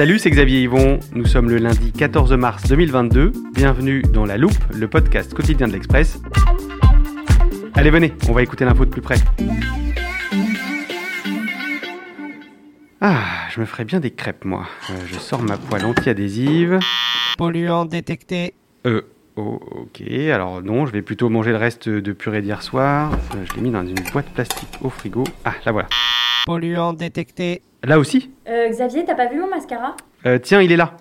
Salut, 0.00 0.18
c'est 0.18 0.30
Xavier 0.30 0.62
Yvon. 0.62 0.98
Nous 1.12 1.26
sommes 1.26 1.50
le 1.50 1.58
lundi 1.58 1.92
14 1.92 2.32
mars 2.32 2.66
2022. 2.66 3.32
Bienvenue 3.52 4.00
dans 4.00 4.24
La 4.24 4.38
Loupe, 4.38 4.56
le 4.72 4.88
podcast 4.88 5.34
quotidien 5.34 5.68
de 5.68 5.74
l'Express. 5.74 6.22
Allez, 7.74 7.90
venez, 7.90 8.14
on 8.26 8.32
va 8.32 8.42
écouter 8.42 8.64
l'info 8.64 8.86
de 8.86 8.90
plus 8.90 9.02
près. 9.02 9.16
Ah, 13.02 13.24
je 13.50 13.60
me 13.60 13.66
ferais 13.66 13.84
bien 13.84 14.00
des 14.00 14.10
crêpes, 14.10 14.46
moi. 14.46 14.64
Euh, 14.88 14.94
je 15.06 15.18
sors 15.18 15.42
ma 15.42 15.58
poêle 15.58 15.84
anti-adhésive. 15.84 16.78
Polluant 17.36 17.84
détecté. 17.84 18.54
Euh, 18.86 19.02
oh, 19.36 19.60
ok, 19.70 20.00
alors 20.32 20.62
non, 20.62 20.86
je 20.86 20.92
vais 20.92 21.02
plutôt 21.02 21.28
manger 21.28 21.50
le 21.50 21.58
reste 21.58 21.90
de 21.90 22.12
purée 22.14 22.40
d'hier 22.40 22.62
soir. 22.62 23.12
Euh, 23.12 23.44
je 23.44 23.54
l'ai 23.54 23.60
mis 23.60 23.70
dans 23.70 23.86
une 23.86 24.00
boîte 24.14 24.30
plastique 24.30 24.78
au 24.80 24.88
frigo. 24.88 25.24
Ah, 25.44 25.52
là 25.66 25.72
voilà. 25.72 25.88
Polluant 26.46 26.92
détecté. 26.92 27.62
Là 27.84 27.98
aussi 27.98 28.30
Euh, 28.48 28.68
Xavier, 28.70 29.04
t'as 29.04 29.14
pas 29.14 29.26
vu 29.28 29.38
mon 29.40 29.48
mascara? 29.48 29.96
Euh, 30.26 30.38
Tiens, 30.38 30.60
il 30.60 30.72
est 30.72 30.76
là. 30.76 30.94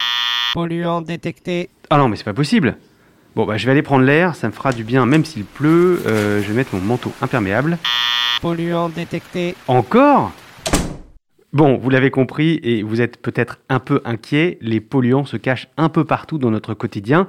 Polluant 0.53 1.01
détecté. 1.01 1.69
Ah 1.89 1.97
non, 1.97 2.07
mais 2.07 2.15
c'est 2.15 2.23
pas 2.23 2.33
possible. 2.33 2.77
Bon, 3.35 3.45
bah 3.45 3.57
je 3.57 3.65
vais 3.65 3.71
aller 3.71 3.81
prendre 3.83 4.03
l'air, 4.03 4.35
ça 4.35 4.47
me 4.47 4.51
fera 4.53 4.71
du 4.73 4.83
bien 4.83 5.05
même 5.05 5.23
s'il 5.23 5.45
pleut. 5.45 6.01
Euh, 6.05 6.41
je 6.41 6.47
vais 6.49 6.53
mettre 6.55 6.75
mon 6.75 6.81
manteau 6.81 7.11
imperméable. 7.21 7.77
Polluant 8.41 8.89
détecté. 8.89 9.55
Encore? 9.67 10.31
Bon, 11.51 11.77
vous 11.77 11.89
l'avez 11.89 12.11
compris 12.11 12.59
et 12.63 12.83
vous 12.83 13.01
êtes 13.01 13.19
peut-être 13.21 13.57
un 13.69 13.79
peu 13.79 14.01
inquiet, 14.05 14.57
les 14.61 14.79
polluants 14.79 15.25
se 15.25 15.35
cachent 15.35 15.67
un 15.77 15.89
peu 15.89 16.05
partout 16.05 16.37
dans 16.37 16.51
notre 16.51 16.75
quotidien 16.75 17.27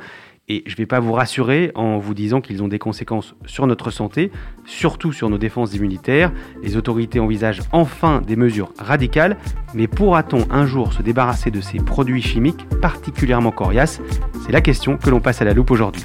et 0.51 0.65
je 0.67 0.73
ne 0.73 0.79
vais 0.79 0.87
pas 0.87 0.99
vous 0.99 1.13
rassurer 1.13 1.71
en 1.77 1.99
vous 1.99 2.13
disant 2.13 2.41
qu'ils 2.41 2.61
ont 2.65 2.67
des 2.67 2.81
conséquences 2.81 3.37
sur 3.47 3.69
notre 3.69 3.93
santé, 3.93 4.33
surtout 4.67 5.13
sur 5.13 5.31
nos 5.31 5.39
défenses 5.39 5.75
immunitaires. 5.75 6.33
Les 6.61 6.77
autorités 6.77 7.21
envisagent 7.21 7.61
enfin 7.71 8.21
des 8.21 8.35
mesures 8.35 8.73
radicales, 8.77 9.37
mais 9.75 9.87
pourra-t-on 9.87 10.51
un 10.51 10.67
jour 10.67 10.93
se 10.93 11.03
débarrasser 11.03 11.53
de 11.53 11.61
ces 11.61 11.79
produits 11.79 12.21
chimiques 12.21 12.67
particulièrement 12.83 13.53
coriaces? 13.53 14.01
C'est 14.45 14.51
la 14.51 14.61
question 14.61 14.97
que 14.97 15.09
l'on 15.09 15.21
passe 15.21 15.41
à 15.41 15.45
la 15.45 15.55
loupe 15.55 15.71
aujourd'hui. 15.71 16.03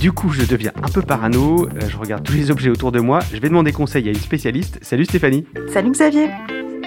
Du 0.00 0.12
coup, 0.12 0.30
je 0.30 0.44
deviens 0.44 0.72
un 0.76 0.88
peu 0.88 1.02
parano, 1.02 1.66
euh, 1.66 1.88
je 1.88 1.96
regarde 1.96 2.22
tous 2.22 2.34
les 2.34 2.52
objets 2.52 2.70
autour 2.70 2.92
de 2.92 3.00
moi, 3.00 3.18
je 3.32 3.40
vais 3.40 3.48
demander 3.48 3.72
conseil 3.72 4.06
à 4.06 4.10
une 4.10 4.14
spécialiste. 4.14 4.78
Salut 4.82 5.04
Stéphanie 5.04 5.44
Salut 5.72 5.90
Xavier 5.90 6.28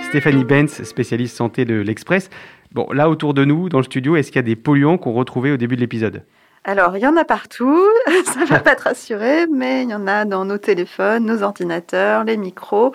Stéphanie 0.09 0.43
Benz, 0.43 0.83
spécialiste 0.83 1.35
santé 1.35 1.65
de 1.65 1.75
l'Express. 1.75 2.29
Bon, 2.71 2.87
là 2.91 3.09
autour 3.09 3.33
de 3.33 3.45
nous, 3.45 3.67
dans 3.67 3.79
le 3.79 3.83
studio, 3.83 4.15
est-ce 4.15 4.27
qu'il 4.27 4.37
y 4.37 4.39
a 4.39 4.43
des 4.43 4.55
polluants 4.55 4.97
qu'on 4.99 5.13
retrouvait 5.13 5.51
au 5.51 5.57
début 5.57 5.75
de 5.75 5.81
l'épisode? 5.81 6.23
Alors, 6.65 6.97
il 6.97 7.01
y 7.01 7.07
en 7.07 7.15
a 7.17 7.25
partout, 7.25 7.83
ça 8.25 8.45
va 8.45 8.59
pas 8.63 8.75
te 8.75 8.83
rassurer, 8.83 9.47
mais 9.47 9.83
il 9.83 9.89
y 9.89 9.95
en 9.95 10.05
a 10.05 10.25
dans 10.25 10.45
nos 10.45 10.57
téléphones, 10.59 11.25
nos 11.25 11.41
ordinateurs, 11.41 12.25
les 12.25 12.37
micros, 12.37 12.93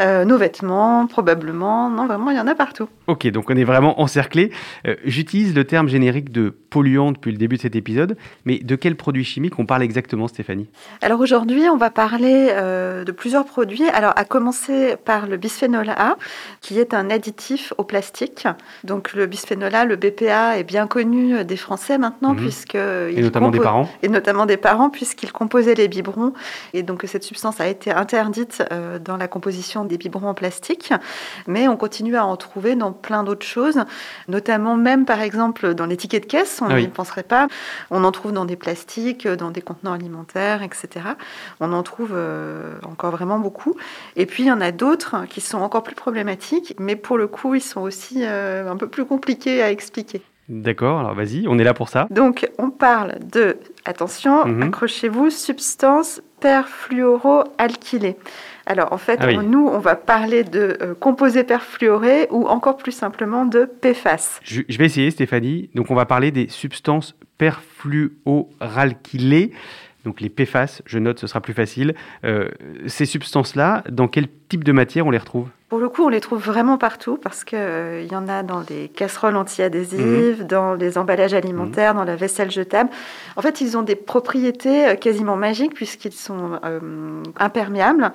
euh, 0.00 0.24
nos 0.24 0.36
vêtements, 0.36 1.06
probablement. 1.06 1.88
Non, 1.88 2.06
vraiment, 2.06 2.30
il 2.32 2.36
y 2.36 2.40
en 2.40 2.48
a 2.48 2.54
partout. 2.56 2.88
Ok, 3.06 3.28
donc 3.28 3.48
on 3.48 3.56
est 3.56 3.64
vraiment 3.64 4.00
encerclé. 4.00 4.50
Euh, 4.86 4.96
J'utilise 5.04 5.54
le 5.54 5.64
terme 5.64 5.88
générique 5.88 6.32
de 6.32 6.50
polluant 6.76 7.10
depuis 7.10 7.32
le 7.32 7.38
début 7.38 7.56
de 7.56 7.62
cet 7.62 7.74
épisode, 7.74 8.18
mais 8.44 8.58
de 8.58 8.76
quels 8.76 8.96
produits 8.96 9.24
chimiques 9.24 9.58
on 9.58 9.64
parle 9.64 9.82
exactement, 9.82 10.28
Stéphanie? 10.28 10.68
Alors 11.00 11.20
aujourd'hui, 11.20 11.70
on 11.70 11.78
va 11.78 11.88
parler 11.88 12.48
euh, 12.50 13.02
de 13.02 13.12
plusieurs 13.12 13.46
produits. 13.46 13.88
Alors, 13.88 14.12
à 14.14 14.26
commencer 14.26 14.96
par 15.02 15.26
le 15.26 15.38
bisphénol 15.38 15.88
A, 15.88 16.16
qui 16.60 16.78
est 16.78 16.92
un 16.92 17.08
additif 17.08 17.72
au 17.78 17.84
plastique. 17.84 18.46
Donc, 18.84 19.14
le 19.14 19.24
bisphénol 19.24 19.74
A, 19.74 19.86
le 19.86 19.96
BPA, 19.96 20.58
est 20.58 20.64
bien 20.64 20.86
connu 20.86 21.46
des 21.46 21.56
Français 21.56 21.96
maintenant, 21.96 22.34
Mhm. 22.34 22.40
puisque 22.42 22.74
Et 22.74 23.22
notamment 23.22 23.50
des 23.50 23.58
parents 23.58 23.88
et 24.02 24.08
notamment 24.10 24.44
des 24.44 24.58
parents, 24.58 24.90
puisqu'il 24.90 25.32
composait 25.32 25.74
les 25.74 25.88
biberons. 25.88 26.34
Et 26.74 26.82
donc, 26.82 27.04
cette 27.06 27.24
substance 27.24 27.58
a 27.58 27.68
été 27.68 27.90
interdite 27.90 28.62
euh, 28.70 28.98
dans 28.98 29.16
la 29.16 29.28
composition 29.28 29.86
des 29.86 29.96
biberons 29.96 30.28
en 30.28 30.34
plastique. 30.34 30.92
Mais 31.46 31.68
on 31.68 31.78
continue 31.78 32.16
à 32.16 32.26
en 32.26 32.36
trouver 32.36 32.76
dans 32.76 32.92
plein 32.92 33.24
d'autres 33.24 33.46
choses, 33.46 33.78
notamment 34.28 34.76
même, 34.76 35.06
par 35.06 35.22
exemple, 35.22 35.72
dans 35.72 35.86
les 35.86 35.96
tickets 35.96 36.24
de 36.24 36.28
caisse. 36.28 36.60
On 36.66 36.70
Ah 36.70 36.74
oui. 36.74 36.82
n'y 36.82 36.88
penserait 36.88 37.22
pas. 37.22 37.48
On 37.90 38.04
en 38.04 38.12
trouve 38.12 38.32
dans 38.32 38.44
des 38.44 38.56
plastiques, 38.56 39.26
dans 39.28 39.50
des 39.50 39.62
contenants 39.62 39.92
alimentaires, 39.92 40.62
etc. 40.62 40.88
On 41.60 41.72
en 41.72 41.82
trouve 41.82 42.10
euh, 42.14 42.74
encore 42.84 43.10
vraiment 43.12 43.38
beaucoup. 43.38 43.76
Et 44.16 44.26
puis, 44.26 44.42
il 44.44 44.46
y 44.46 44.52
en 44.52 44.60
a 44.60 44.72
d'autres 44.72 45.26
qui 45.28 45.40
sont 45.40 45.58
encore 45.58 45.82
plus 45.82 45.94
problématiques, 45.94 46.74
mais 46.78 46.96
pour 46.96 47.18
le 47.18 47.26
coup, 47.26 47.54
ils 47.54 47.60
sont 47.60 47.80
aussi 47.82 48.22
euh, 48.24 48.70
un 48.70 48.76
peu 48.76 48.88
plus 48.88 49.04
compliqués 49.04 49.62
à 49.62 49.70
expliquer. 49.70 50.22
D'accord, 50.48 51.00
alors 51.00 51.14
vas-y, 51.14 51.46
on 51.48 51.58
est 51.58 51.64
là 51.64 51.74
pour 51.74 51.88
ça. 51.88 52.06
Donc, 52.10 52.48
on 52.58 52.70
parle 52.70 53.16
de, 53.32 53.56
attention, 53.84 54.44
Mhm. 54.46 54.62
accrochez-vous, 54.64 55.30
substance 55.30 56.20
perfluoroalkylée. 56.40 58.16
Alors, 58.66 58.92
en 58.92 58.98
fait, 58.98 59.18
Ah 59.22 59.28
oui. 59.28 59.38
nous, 59.46 59.66
on 59.66 59.78
va 59.78 59.94
parler 59.94 60.42
de 60.42 60.76
euh, 60.82 60.94
composés 60.94 61.44
perfluorés 61.44 62.26
ou 62.30 62.46
encore 62.48 62.76
plus 62.76 62.90
simplement 62.92 63.46
de 63.46 63.64
PFAS. 63.64 64.40
Je, 64.42 64.62
je 64.68 64.76
vais 64.78 64.86
essayer, 64.86 65.10
Stéphanie. 65.12 65.70
Donc 65.74 65.90
on 65.90 65.94
va 65.94 66.04
parler 66.04 66.32
des 66.32 66.48
substances 66.48 67.14
perfluoralkylées. 67.38 69.52
Donc 70.04 70.20
les 70.20 70.28
PFAS, 70.28 70.82
je 70.86 70.98
note, 70.98 71.18
ce 71.18 71.26
sera 71.26 71.40
plus 71.40 71.54
facile. 71.54 71.94
Euh, 72.24 72.48
ces 72.86 73.06
substances-là, 73.06 73.82
dans 73.90 74.08
quel 74.08 74.26
type 74.48 74.62
de 74.64 74.72
matière 74.72 75.06
on 75.06 75.10
les 75.10 75.18
retrouve? 75.18 75.48
Pour 75.68 75.80
le 75.80 75.88
coup, 75.88 76.04
on 76.04 76.08
les 76.08 76.20
trouve 76.20 76.40
vraiment 76.40 76.78
partout 76.78 77.16
parce 77.20 77.42
qu'il 77.42 78.08
y 78.08 78.14
en 78.14 78.28
a 78.28 78.44
dans 78.44 78.62
les 78.70 78.86
casseroles 78.88 79.34
anti-adhésives, 79.34 80.42
Mhm. 80.42 80.46
dans 80.46 80.74
les 80.74 80.96
emballages 80.96 81.34
alimentaires, 81.34 81.92
dans 81.92 82.04
la 82.04 82.14
vaisselle 82.14 82.52
jetable. 82.52 82.88
En 83.34 83.42
fait, 83.42 83.60
ils 83.60 83.76
ont 83.76 83.82
des 83.82 83.96
propriétés 83.96 84.86
euh, 84.86 84.94
quasiment 84.94 85.34
magiques 85.34 85.74
puisqu'ils 85.74 86.12
sont 86.12 86.60
euh, 86.64 86.78
imperméables 87.36 88.12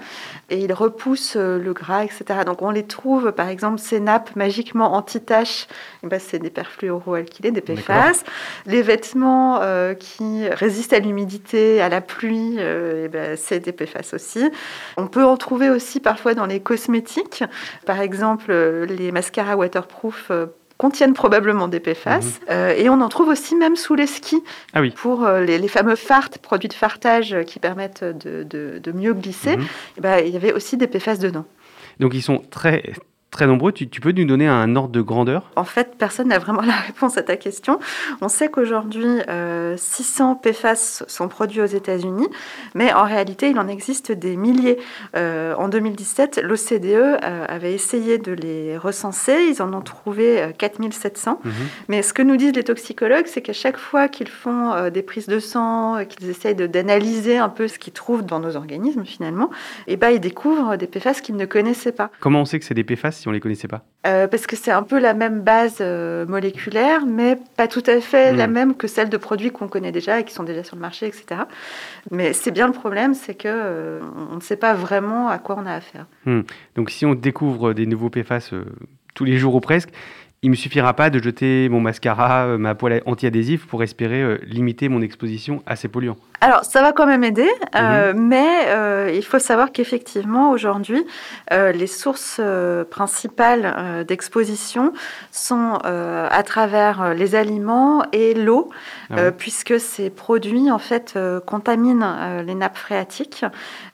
et 0.49 0.59
ils 0.59 0.71
repoussent 0.71 1.35
euh, 1.35 1.59
le 1.59 1.73
gras, 1.73 2.05
etc. 2.05 2.23
Donc, 2.45 2.61
on 2.61 2.71
les 2.71 2.83
trouve, 2.83 3.33
par 3.33 3.49
exemple, 3.49 3.79
ces 3.79 3.99
nappes 3.99 4.33
magiquement 4.37 4.93
anti-taches, 4.93 5.67
eh 6.03 6.07
ben, 6.07 6.21
c'est 6.21 6.39
des 6.39 6.51
perfluoroalkylés, 6.51 7.51
des 7.51 7.59
PFAS. 7.59 8.23
Les 8.65 8.81
vêtements 8.81 9.59
euh, 9.61 9.93
qui 9.93 10.47
résistent 10.47 10.93
à 10.93 10.99
l'humidité, 10.99 11.81
à 11.81 11.89
la 11.89 11.99
pluie, 11.99 12.55
euh, 12.59 13.03
eh 13.05 13.09
ben, 13.09 13.35
c'est 13.35 13.59
des 13.59 13.73
PFAS 13.73 14.13
aussi. 14.13 14.49
On 14.95 15.07
peut 15.07 15.25
en 15.25 15.35
trouver 15.35 15.69
aussi 15.69 15.99
parfois 15.99 16.33
dans 16.33 16.45
les 16.45 16.61
cosmétiques. 16.61 17.40
Par 17.85 17.99
exemple, 18.01 18.45
euh, 18.49 18.85
les 18.85 19.11
mascaras 19.11 19.55
waterproof 19.55 20.27
euh, 20.31 20.47
contiennent 20.77 21.13
probablement 21.13 21.67
des 21.67 21.79
PFAS. 21.79 22.39
Euh, 22.49 22.73
et 22.75 22.89
on 22.89 23.01
en 23.01 23.09
trouve 23.09 23.27
aussi 23.27 23.55
même 23.55 23.75
sous 23.75 23.93
les 23.95 24.07
skis 24.07 24.41
Ah 24.73 24.81
oui. 24.81 24.89
pour 24.91 25.25
euh, 25.25 25.41
les, 25.41 25.59
les 25.59 25.67
fameux 25.67 25.95
farts, 25.95 26.29
produits 26.41 26.69
de 26.69 26.73
fartage 26.73 27.35
qui 27.45 27.59
permettent 27.59 28.03
de, 28.03 28.41
de- 28.43 28.79
de 28.79 28.91
mieux 28.91 29.13
glisser. 29.13 29.57
Mhm. 29.57 29.65
Eh 29.97 30.01
ben, 30.01 30.23
il 30.25 30.33
y 30.33 30.37
avait 30.37 30.53
aussi 30.53 30.77
des 30.77 30.87
PFAS 30.87 31.17
dedans. 31.17 31.45
Donc 31.99 32.13
ils 32.15 32.23
sont 32.23 32.39
très 32.49 32.93
très 33.31 33.47
nombreux. 33.47 33.71
Tu, 33.71 33.89
tu 33.89 34.01
peux 34.01 34.11
nous 34.11 34.25
donner 34.25 34.47
un 34.47 34.75
ordre 34.75 34.91
de 34.91 35.01
grandeur? 35.01 35.49
En 35.55 35.63
fait, 35.63 35.95
personne 35.97 36.27
n'a 36.27 36.37
vraiment 36.37 36.61
la 36.73 36.73
réponse 36.73 37.17
à 37.17 37.23
ta 37.23 37.37
question. 37.37 37.79
On 38.19 38.27
sait 38.27 38.49
qu'aujourd'hui, 38.49 39.07
euh, 39.29 39.75
600 39.77 40.35
PFAS 40.35 41.03
sont 41.07 41.27
produits 41.27 41.61
aux 41.61 41.65
États-Unis, 41.65 42.27
mais 42.75 42.93
en 42.93 43.03
réalité, 43.03 43.49
il 43.49 43.57
en 43.57 43.67
existe 43.67 44.11
des 44.11 44.35
milliers. 44.35 44.77
Euh, 45.15 45.55
en 45.55 45.69
2017, 45.69 46.41
l'OCDE 46.43 46.85
euh, 46.85 47.45
avait 47.47 47.73
essayé 47.73 48.17
de 48.17 48.33
les 48.33 48.77
recenser. 48.77 49.47
Ils 49.49 49.61
en 49.61 49.73
ont 49.73 49.81
trouvé 49.81 50.41
euh, 50.41 50.51
4700. 50.57 51.39
Mhm. 51.43 51.51
Mais 51.87 52.01
ce 52.01 52.13
que 52.13 52.21
nous 52.21 52.37
disent 52.37 52.53
les 52.53 52.63
toxicologues, 52.63 53.27
c'est 53.27 53.41
qu'à 53.41 53.53
chaque 53.53 53.77
fois 53.77 54.07
qu'ils 54.07 54.27
font 54.27 54.73
euh, 54.73 54.89
des 54.89 55.01
prises 55.01 55.27
de 55.27 55.39
sang, 55.39 55.97
euh, 55.97 56.03
qu'ils 56.03 56.29
essayent 56.29 56.55
d'analyser 56.55 57.37
un 57.37 57.49
peu 57.49 57.67
ce 57.67 57.79
qu'ils 57.79 57.93
trouvent 57.93 58.25
dans 58.25 58.39
nos 58.39 58.55
organismes 58.55 59.05
finalement, 59.05 59.49
et 59.87 59.95
ben, 59.95 60.09
ils 60.09 60.19
découvrent 60.19 60.75
des 60.75 60.87
PFAS 60.87 61.21
qu'ils 61.21 61.37
ne 61.37 61.45
connaissaient 61.45 61.91
pas. 61.91 62.11
Comment 62.19 62.41
on 62.41 62.45
sait 62.45 62.59
que 62.59 62.65
c'est 62.65 62.73
des 62.73 62.83
PFAS 62.83 63.20
si 63.21 63.27
on 63.27 63.31
les 63.31 63.39
connaissait 63.39 63.67
pas 63.67 63.83
Euh, 64.07 64.27
parce 64.27 64.47
que 64.47 64.55
c'est 64.55 64.71
un 64.71 64.81
peu 64.83 64.99
la 64.99 65.13
même 65.13 65.41
base 65.41 65.77
euh, 65.79 66.25
moléculaire, 66.25 67.05
mais 67.05 67.37
pas 67.55 67.67
tout 67.67 67.83
à 67.85 68.01
fait 68.01 68.33
la 68.33 68.47
Mm. 68.47 68.51
même 68.51 68.75
que 68.75 68.87
celle 68.87 69.09
de 69.09 69.17
produits 69.17 69.51
qu'on 69.51 69.67
connaît 69.67 69.91
déjà 69.91 70.19
et 70.19 70.23
qui 70.23 70.33
sont 70.33 70.43
déjà 70.43 70.63
sur 70.63 70.75
le 70.75 70.81
marché, 70.81 71.05
etc. 71.05 71.41
Mais 72.09 72.33
c'est 72.33 72.51
bien 72.51 72.65
le 72.67 72.73
problème, 72.73 73.13
c'est 73.13 73.35
que 73.35 73.47
euh, 73.47 73.99
on 74.31 74.35
ne 74.35 74.41
sait 74.41 74.57
pas 74.57 74.73
vraiment 74.73 75.29
à 75.29 75.37
quoi 75.37 75.55
on 75.61 75.65
a 75.67 75.73
affaire. 75.73 76.07
Donc 76.75 76.89
si 76.89 77.05
on 77.05 77.13
découvre 77.13 77.73
des 77.73 77.85
nouveaux 77.85 78.09
PFAS 78.09 78.49
euh, 78.53 78.65
tous 79.13 79.23
les 79.23 79.37
jours 79.37 79.53
ou 79.55 79.59
presque, 79.59 79.89
il 80.41 80.49
me 80.49 80.55
suffira 80.55 80.95
pas 80.95 81.11
de 81.11 81.21
jeter 81.21 81.69
mon 81.69 81.79
mascara, 81.79 82.57
ma 82.57 82.73
poêle 82.73 83.03
anti-adhésif 83.05 83.67
pour 83.67 83.83
espérer 83.83 84.39
limiter 84.43 84.89
mon 84.89 85.01
exposition 85.03 85.61
à 85.67 85.75
ces 85.75 85.87
polluants. 85.87 86.17
Alors, 86.43 86.65
ça 86.65 86.81
va 86.81 86.91
quand 86.91 87.05
même 87.05 87.23
aider, 87.23 87.49
euh, 87.75 88.13
mais 88.15 88.65
euh, 88.65 89.11
il 89.13 89.23
faut 89.23 89.37
savoir 89.37 89.71
qu'effectivement, 89.71 90.49
aujourd'hui, 90.49 91.05
euh, 91.53 91.71
les 91.71 91.85
sources 91.85 92.41
principales 92.89 94.05
d'exposition 94.07 94.91
sont 95.31 95.77
à 95.83 96.43
travers 96.43 97.13
les 97.13 97.35
aliments 97.35 98.03
et 98.11 98.33
l'eau, 98.33 98.71
Ah 99.11 99.15
ouais. 99.15 99.31
puisque 99.31 99.79
ces 99.79 100.09
produits, 100.09 100.71
en 100.71 100.79
fait, 100.79 101.17
contaminent 101.45 102.41
les 102.43 102.55
nappes 102.55 102.77
phréatiques. 102.77 103.45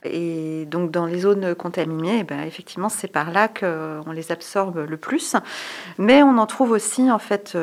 Et 0.04 0.64
donc, 0.70 0.90
dans 0.90 1.04
les 1.04 1.20
zones 1.20 1.54
contaminées, 1.54 2.20
eh 2.20 2.24
ben, 2.24 2.40
effectivement, 2.46 2.88
c'est 2.88 3.08
par 3.08 3.30
là 3.30 3.48
qu'on 3.48 4.10
les 4.10 4.32
absorbe 4.32 4.86
le 4.88 4.96
plus. 4.96 5.36
Mais 5.98 6.22
on 6.22 6.38
en 6.38 6.46
trouve 6.46 6.70
aussi, 6.70 7.10
en 7.10 7.18
fait, 7.18 7.54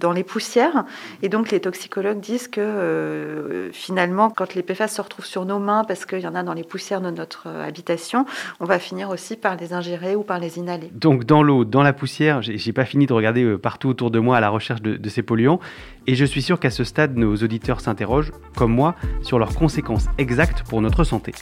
dans 0.00 0.12
les 0.12 0.24
poussières. 0.24 0.84
Et 1.22 1.28
donc, 1.28 1.52
les 1.52 1.60
toxicologues 1.60 2.18
disent 2.18 2.48
que 2.48 3.70
finalement, 3.72 4.31
quand 4.36 4.54
les 4.54 4.62
PFAS 4.62 4.88
se 4.88 5.00
retrouvent 5.00 5.26
sur 5.26 5.44
nos 5.44 5.58
mains, 5.58 5.84
parce 5.84 6.06
qu'il 6.06 6.20
y 6.20 6.26
en 6.26 6.34
a 6.34 6.42
dans 6.42 6.54
les 6.54 6.64
poussières 6.64 7.00
de 7.00 7.10
notre 7.10 7.44
euh, 7.46 7.66
habitation, 7.66 8.26
on 8.60 8.64
va 8.64 8.78
finir 8.78 9.10
aussi 9.10 9.36
par 9.36 9.56
les 9.56 9.72
ingérer 9.72 10.16
ou 10.16 10.22
par 10.22 10.38
les 10.38 10.58
inhaler. 10.58 10.90
Donc 10.94 11.24
dans 11.24 11.42
l'eau, 11.42 11.64
dans 11.64 11.82
la 11.82 11.92
poussière, 11.92 12.42
j'ai 12.42 12.72
pas 12.72 12.84
fini 12.84 13.06
de 13.06 13.12
regarder 13.12 13.44
euh, 13.44 13.58
partout 13.58 13.88
autour 13.88 14.10
de 14.10 14.18
moi 14.18 14.36
à 14.36 14.40
la 14.40 14.48
recherche 14.48 14.82
de, 14.82 14.96
de 14.96 15.08
ces 15.08 15.22
polluants, 15.22 15.60
et 16.06 16.14
je 16.14 16.24
suis 16.24 16.42
sûr 16.42 16.58
qu'à 16.60 16.70
ce 16.70 16.84
stade, 16.84 17.16
nos 17.16 17.36
auditeurs 17.36 17.80
s'interrogent, 17.80 18.32
comme 18.56 18.72
moi, 18.72 18.94
sur 19.22 19.38
leurs 19.38 19.54
conséquences 19.54 20.06
exactes 20.18 20.62
pour 20.62 20.80
notre 20.80 21.04
santé. 21.04 21.32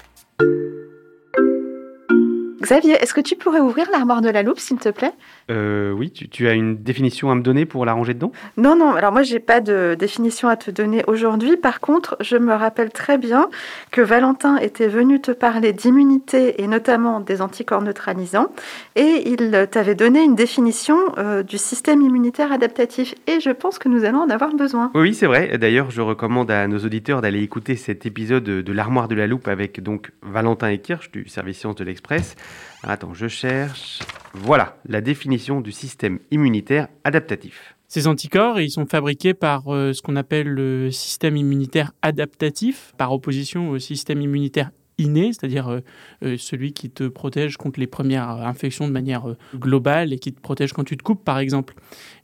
Xavier, 2.60 2.94
est-ce 2.94 3.14
que 3.14 3.20
tu 3.20 3.36
pourrais 3.36 3.60
ouvrir 3.60 3.86
l'armoire 3.90 4.20
de 4.20 4.28
la 4.28 4.42
loupe, 4.42 4.58
s'il 4.58 4.78
te 4.78 4.90
plaît? 4.90 5.12
Euh, 5.50 5.92
oui, 5.92 6.10
tu, 6.10 6.28
tu 6.28 6.46
as 6.48 6.52
une 6.52 6.76
définition 6.76 7.30
à 7.30 7.34
me 7.34 7.42
donner 7.42 7.64
pour 7.64 7.86
la 7.86 7.92
ranger 7.92 8.14
dedans? 8.14 8.32
Non, 8.56 8.76
non, 8.76 8.94
alors 8.94 9.12
moi, 9.12 9.22
j'ai 9.22 9.40
pas 9.40 9.60
de 9.60 9.96
définition 9.98 10.48
à 10.48 10.56
te 10.56 10.70
donner 10.70 11.02
aujourd'hui. 11.06 11.56
Par 11.56 11.80
contre, 11.80 12.16
je 12.20 12.36
me 12.36 12.52
rappelle 12.52 12.90
très 12.90 13.18
bien 13.18 13.48
que 13.90 14.00
Valentin 14.00 14.56
était 14.58 14.88
venu 14.88 15.20
te 15.20 15.30
parler 15.30 15.72
d'immunité 15.72 16.62
et 16.62 16.66
notamment 16.66 17.20
des 17.20 17.40
anticorps 17.40 17.82
neutralisants, 17.82 18.52
et 18.94 19.22
il 19.26 19.68
t'avait 19.70 19.94
donné 19.94 20.22
une 20.22 20.34
définition 20.34 20.98
euh, 21.18 21.42
du 21.42 21.56
système 21.56 22.02
immunitaire 22.02 22.52
adaptatif, 22.52 23.14
et 23.26 23.40
je 23.40 23.50
pense 23.50 23.78
que 23.78 23.88
nous 23.88 24.04
allons 24.04 24.20
en 24.20 24.30
avoir 24.30 24.54
besoin. 24.54 24.90
Oui, 24.94 25.14
c'est 25.14 25.26
vrai. 25.26 25.56
D'ailleurs, 25.58 25.90
je 25.90 26.02
recommande 26.02 26.50
à 26.50 26.68
nos 26.68 26.78
auditeurs 26.78 27.22
d'aller 27.22 27.42
écouter 27.42 27.76
cet 27.76 28.06
épisode 28.06 28.44
de 28.44 28.72
l'armoire 28.72 29.08
de 29.08 29.14
la 29.14 29.26
loupe 29.26 29.48
avec 29.48 29.82
donc 29.82 30.12
Valentin 30.22 30.68
et 30.68 30.78
Kirsch 30.78 31.10
du 31.10 31.26
service 31.28 31.58
Sciences 31.58 31.76
de 31.76 31.84
l'Express. 31.84 32.36
Attends, 32.82 33.14
je 33.14 33.29
cherche. 33.29 34.00
Voilà, 34.32 34.76
la 34.87 35.00
définition 35.00 35.61
du 35.61 35.73
système 35.73 36.19
immunitaire 36.31 36.88
adaptatif. 37.05 37.75
Ces 37.88 38.06
anticorps, 38.06 38.61
ils 38.61 38.70
sont 38.70 38.87
fabriqués 38.87 39.35
par 39.35 39.75
euh, 39.75 39.93
ce 39.93 40.00
qu'on 40.00 40.17
appelle 40.17 40.49
le 40.49 40.91
système 40.93 41.37
immunitaire 41.37 41.93
adaptatif, 42.02 42.93
par 42.97 43.12
opposition 43.12 43.70
au 43.70 43.79
système 43.81 44.20
immunitaire 44.20 44.70
inné, 44.97 45.32
c'est-à-dire 45.32 45.69
euh, 45.69 45.81
euh, 46.23 46.37
celui 46.38 46.73
qui 46.73 46.91
te 46.91 47.08
protège 47.08 47.56
contre 47.56 47.81
les 47.81 47.87
premières 47.87 48.29
infections 48.29 48.87
de 48.87 48.93
manière 48.93 49.29
euh, 49.29 49.37
globale 49.56 50.12
et 50.12 50.19
qui 50.19 50.32
te 50.32 50.41
protège 50.41 50.73
quand 50.73 50.85
tu 50.85 50.96
te 50.96 51.03
coupes, 51.03 51.25
par 51.25 51.38
exemple. 51.38 51.75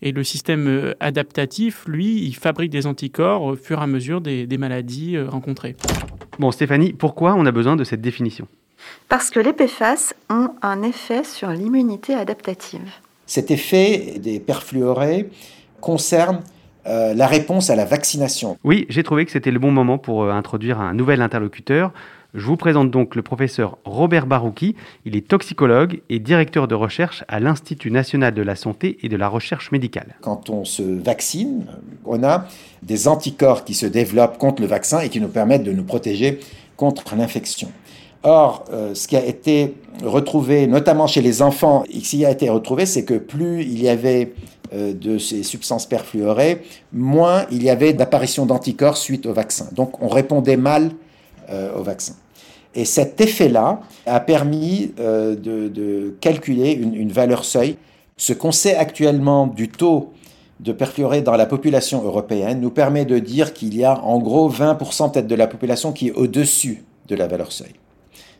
Et 0.02 0.12
le 0.12 0.22
système 0.22 0.68
euh, 0.68 0.94
adaptatif, 1.00 1.86
lui, 1.86 2.22
il 2.22 2.36
fabrique 2.36 2.70
des 2.70 2.86
anticorps 2.86 3.42
au 3.42 3.56
fur 3.56 3.80
et 3.80 3.82
à 3.82 3.86
mesure 3.86 4.20
des, 4.20 4.46
des 4.46 4.58
maladies 4.58 5.18
rencontrées. 5.18 5.74
Bon, 6.38 6.50
Stéphanie, 6.52 6.92
pourquoi 6.92 7.34
on 7.34 7.44
a 7.46 7.50
besoin 7.50 7.76
de 7.76 7.82
cette 7.82 8.02
définition? 8.02 8.46
Parce 9.08 9.30
que 9.30 9.40
les 9.40 9.52
PFAS 9.52 10.14
ont 10.30 10.50
un 10.62 10.82
effet 10.82 11.24
sur 11.24 11.50
l'immunité 11.50 12.14
adaptative. 12.14 12.88
Cet 13.26 13.50
effet 13.50 14.14
des 14.18 14.40
perfluorés 14.40 15.30
concerne 15.80 16.42
euh, 16.86 17.14
la 17.14 17.26
réponse 17.26 17.70
à 17.70 17.76
la 17.76 17.84
vaccination. 17.84 18.56
Oui, 18.62 18.86
j'ai 18.88 19.02
trouvé 19.02 19.24
que 19.24 19.32
c'était 19.32 19.50
le 19.50 19.58
bon 19.58 19.72
moment 19.72 19.98
pour 19.98 20.22
euh, 20.22 20.30
introduire 20.30 20.80
un 20.80 20.94
nouvel 20.94 21.20
interlocuteur. 21.20 21.92
Je 22.34 22.44
vous 22.44 22.56
présente 22.56 22.90
donc 22.90 23.16
le 23.16 23.22
professeur 23.22 23.78
Robert 23.84 24.26
Barouki. 24.26 24.76
Il 25.04 25.16
est 25.16 25.26
toxicologue 25.26 26.02
et 26.10 26.18
directeur 26.18 26.68
de 26.68 26.74
recherche 26.74 27.24
à 27.28 27.40
l'Institut 27.40 27.90
national 27.90 28.34
de 28.34 28.42
la 28.42 28.54
santé 28.54 28.98
et 29.02 29.08
de 29.08 29.16
la 29.16 29.26
recherche 29.26 29.72
médicale. 29.72 30.16
Quand 30.20 30.50
on 30.50 30.64
se 30.64 30.82
vaccine, 30.82 31.66
on 32.04 32.22
a 32.22 32.46
des 32.82 33.08
anticorps 33.08 33.64
qui 33.64 33.74
se 33.74 33.86
développent 33.86 34.38
contre 34.38 34.60
le 34.62 34.68
vaccin 34.68 35.00
et 35.00 35.08
qui 35.08 35.20
nous 35.20 35.28
permettent 35.28 35.64
de 35.64 35.72
nous 35.72 35.84
protéger 35.84 36.40
contre 36.76 37.16
l'infection. 37.16 37.72
Or, 38.22 38.64
euh, 38.72 38.94
ce 38.94 39.06
qui 39.06 39.16
a 39.16 39.24
été 39.24 39.74
retrouvé, 40.04 40.66
notamment 40.66 41.06
chez 41.06 41.22
les 41.22 41.42
enfants, 41.42 41.84
ce 41.88 42.24
a 42.24 42.30
été 42.30 42.48
retrouvé, 42.48 42.86
c'est 42.86 43.04
que 43.04 43.14
plus 43.14 43.62
il 43.62 43.80
y 43.80 43.88
avait 43.88 44.32
euh, 44.72 44.92
de 44.92 45.18
ces 45.18 45.42
substances 45.42 45.86
perfluorées, 45.86 46.62
moins 46.92 47.46
il 47.50 47.62
y 47.62 47.70
avait 47.70 47.92
d'apparition 47.92 48.46
d'anticorps 48.46 48.96
suite 48.96 49.26
au 49.26 49.32
vaccin. 49.32 49.68
Donc, 49.72 50.02
on 50.02 50.08
répondait 50.08 50.56
mal 50.56 50.90
euh, 51.50 51.76
au 51.78 51.82
vaccin. 51.82 52.14
Et 52.74 52.84
cet 52.84 53.20
effet-là 53.20 53.80
a 54.04 54.20
permis 54.20 54.92
de, 54.98 56.14
calculer 56.20 56.72
une, 56.72 56.94
une 56.94 57.10
valeur 57.10 57.44
seuil. 57.44 57.76
Ce 58.18 58.34
qu'on 58.34 58.52
sait 58.52 58.76
actuellement 58.76 59.46
du 59.46 59.68
taux 59.68 60.12
de 60.60 60.72
perfluorés 60.72 61.22
dans 61.22 61.36
la 61.36 61.46
population 61.46 62.02
européenne 62.04 62.60
nous 62.60 62.70
permet 62.70 63.04
de 63.04 63.18
dire 63.18 63.54
qu'il 63.54 63.74
y 63.76 63.84
a 63.84 63.98
en 64.02 64.18
gros 64.18 64.50
20% 64.50 65.12
peut-être 65.12 65.26
de 65.26 65.34
la 65.34 65.46
population 65.46 65.92
qui 65.92 66.08
est 66.08 66.12
au-dessus 66.12 66.84
de 67.08 67.14
la 67.14 67.26
valeur 67.26 67.52
seuil. 67.52 67.74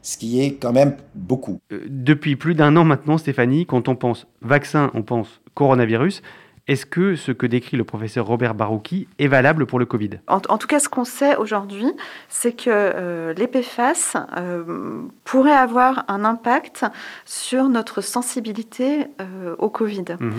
Ce 0.07 0.17
qui 0.17 0.41
est 0.41 0.53
quand 0.53 0.73
même 0.73 0.95
beaucoup. 1.17 1.59
Euh, 1.73 1.81
Depuis 1.89 2.37
plus 2.37 2.55
d'un 2.55 2.77
an 2.77 2.85
maintenant, 2.85 3.19
Stéphanie, 3.19 3.67
quand 3.67 3.89
on 3.89 3.97
pense 3.97 4.29
vaccin, 4.41 4.93
on 4.95 5.03
pense 5.03 5.41
coronavirus. 5.55 6.23
Est-ce 6.69 6.85
que 6.85 7.15
ce 7.15 7.31
que 7.31 7.47
décrit 7.47 7.77
le 7.77 7.85
professeur 7.85 8.27
Robert 8.27 8.55
Barouki 8.55 9.07
est 9.21 9.29
valable 9.29 9.67
pour 9.67 9.79
le 9.79 9.87
Covid? 9.87 10.11
En, 10.27 10.41
en 10.49 10.59
tout 10.59 10.67
cas, 10.67 10.81
ce 10.81 10.89
qu'on 10.89 11.05
sait 11.05 11.37
aujourd'hui, 11.37 11.93
c'est 12.29 12.53
que 12.53 12.65
euh, 12.69 13.33
les 13.35 13.47
PFAS 13.47 14.17
euh, 14.37 15.03
pourraient 15.23 15.53
avoir 15.53 16.05
un 16.09 16.25
impact 16.25 16.85
sur 17.25 17.69
notre 17.69 18.01
sensibilité 18.01 19.07
euh, 19.21 19.55
au 19.59 19.71
Covid. 19.71 20.17
Mhm. 20.19 20.33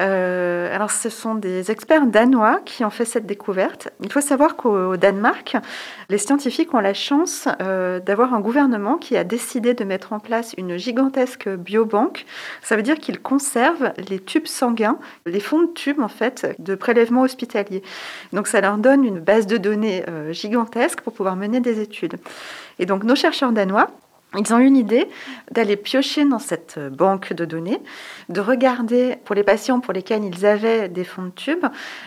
Euh, 0.00 0.74
alors, 0.74 0.90
ce 0.90 1.08
sont 1.08 1.34
des 1.34 1.70
experts 1.70 2.06
danois 2.06 2.60
qui 2.66 2.84
ont 2.84 2.90
fait 2.90 3.06
cette 3.06 3.24
découverte. 3.24 3.88
Il 4.02 4.12
faut 4.12 4.20
savoir 4.20 4.56
qu'au 4.56 4.92
au 4.92 4.96
Danemark, 4.98 5.56
les 6.10 6.18
scientifiques 6.18 6.74
ont 6.74 6.80
la 6.80 6.94
chance 6.94 7.48
d'avoir 7.58 8.34
un 8.34 8.40
gouvernement 8.40 8.96
qui 8.96 9.16
a 9.16 9.24
décidé 9.24 9.74
de 9.74 9.84
mettre 9.84 10.12
en 10.12 10.20
place 10.20 10.54
une 10.58 10.76
gigantesque 10.76 11.48
biobanque. 11.48 12.26
Ça 12.62 12.76
veut 12.76 12.82
dire 12.82 12.98
qu'ils 12.98 13.20
conservent 13.20 13.92
les 14.08 14.18
tubes 14.18 14.46
sanguins, 14.46 14.98
les 15.26 15.40
fonds 15.40 15.62
de 15.62 15.69
tubes 15.74 16.00
en 16.00 16.08
fait 16.08 16.54
de 16.58 16.74
prélèvement 16.74 17.22
hospitalier. 17.22 17.82
Donc, 18.32 18.46
ça 18.46 18.60
leur 18.60 18.78
donne 18.78 19.04
une 19.04 19.20
base 19.20 19.46
de 19.46 19.56
données 19.56 20.04
euh, 20.08 20.32
gigantesque 20.32 21.00
pour 21.00 21.12
pouvoir 21.12 21.36
mener 21.36 21.60
des 21.60 21.80
études. 21.80 22.16
Et 22.78 22.86
donc, 22.86 23.04
nos 23.04 23.14
chercheurs 23.14 23.52
danois 23.52 23.90
ils 24.38 24.54
ont 24.54 24.58
eu 24.58 24.66
une 24.66 24.76
idée 24.76 25.08
d'aller 25.50 25.76
piocher 25.76 26.24
dans 26.24 26.38
cette 26.38 26.78
banque 26.78 27.32
de 27.32 27.44
données, 27.44 27.80
de 28.28 28.40
regarder 28.40 29.16
pour 29.24 29.34
les 29.34 29.42
patients 29.42 29.80
pour 29.80 29.92
lesquels 29.92 30.24
ils 30.24 30.46
avaient 30.46 30.88
des 30.88 31.02
fonds 31.02 31.24
de 31.24 31.30
tube, 31.30 31.66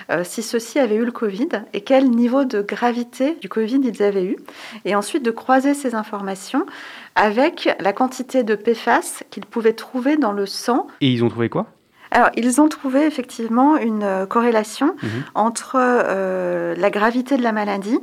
euh, 0.09 0.23
si 0.23 0.41
ceux-ci 0.41 0.79
avaient 0.79 0.95
eu 0.95 1.05
le 1.05 1.11
Covid 1.11 1.49
et 1.73 1.81
quel 1.81 2.09
niveau 2.09 2.45
de 2.45 2.61
gravité 2.61 3.35
du 3.41 3.49
Covid 3.49 3.81
ils 3.83 4.01
avaient 4.01 4.23
eu, 4.23 4.37
et 4.85 4.95
ensuite 4.95 5.23
de 5.23 5.31
croiser 5.31 5.73
ces 5.73 5.95
informations 5.95 6.65
avec 7.15 7.75
la 7.79 7.91
quantité 7.91 8.43
de 8.43 8.55
PFAS 8.55 9.23
qu'ils 9.29 9.45
pouvaient 9.45 9.73
trouver 9.73 10.15
dans 10.15 10.31
le 10.31 10.45
sang 10.45 10.87
Et 11.01 11.09
ils 11.09 11.25
ont 11.25 11.29
trouvé 11.29 11.49
quoi? 11.49 11.67
Alors, 12.13 12.29
ils 12.35 12.61
ont 12.61 12.69
trouvé 12.69 13.05
effectivement 13.05 13.75
une 13.77 14.03
euh, 14.03 14.25
corrélation 14.25 14.95
Mhm. 15.01 15.09
entre 15.35 15.75
euh, 15.77 16.75
la 16.77 16.89
gravité 16.89 17.37
de 17.37 17.43
la 17.43 17.51
maladie 17.51 17.99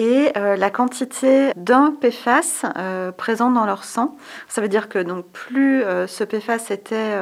et 0.00 0.32
euh, 0.38 0.56
la 0.56 0.70
quantité 0.70 1.52
d'un 1.56 1.92
PFAS 1.92 2.64
euh, 2.78 3.12
présent 3.12 3.50
dans 3.50 3.66
leur 3.66 3.84
sang. 3.84 4.16
Ça 4.48 4.62
veut 4.62 4.68
dire 4.68 4.88
que 4.88 4.98
donc 4.98 5.26
plus 5.26 5.82
euh, 5.82 6.06
ce 6.06 6.24
PFAS 6.24 6.70
était 6.70 7.14